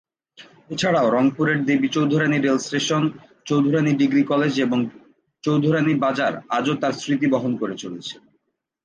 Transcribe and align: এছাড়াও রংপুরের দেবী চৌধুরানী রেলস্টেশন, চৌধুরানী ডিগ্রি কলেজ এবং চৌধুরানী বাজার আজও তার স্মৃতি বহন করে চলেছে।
এছাড়াও 0.69 1.07
রংপুরের 1.09 1.59
দেবী 1.65 1.87
চৌধুরানী 1.87 2.37
রেলস্টেশন, 2.39 3.03
চৌধুরানী 3.45 3.91
ডিগ্রি 3.93 4.23
কলেজ 4.23 4.53
এবং 4.59 4.79
চৌধুরানী 5.43 5.93
বাজার 5.95 6.33
আজও 6.49 6.73
তার 6.75 6.93
স্মৃতি 6.93 7.27
বহন 7.31 7.51
করে 7.57 7.75
চলেছে। 7.77 8.15